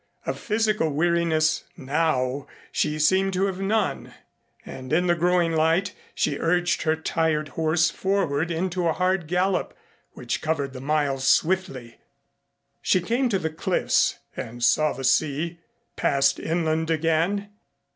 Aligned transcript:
Of 0.25 0.39
physical 0.39 0.89
weariness 0.89 1.63
now 1.77 2.47
she 2.71 2.97
seemed 2.97 3.33
to 3.33 3.45
have 3.45 3.61
none, 3.61 4.15
and 4.65 4.91
in 4.91 5.05
the 5.05 5.13
growing 5.13 5.51
light 5.51 5.93
she 6.15 6.39
urged 6.39 6.81
her 6.81 6.95
tired 6.95 7.49
horse 7.49 7.91
forward 7.91 8.49
into 8.49 8.87
a 8.87 8.93
hard 8.93 9.27
gallop 9.27 9.77
which 10.13 10.41
covered 10.41 10.73
the 10.73 10.81
miles 10.81 11.27
swiftly. 11.27 11.99
She 12.81 12.99
came 12.99 13.29
to 13.29 13.37
the 13.37 13.51
cliffs 13.51 14.15
and 14.35 14.63
saw 14.63 14.91
the 14.93 15.03
sea, 15.03 15.59
passed 15.95 16.39
inland 16.39 16.89
again. 16.89 17.51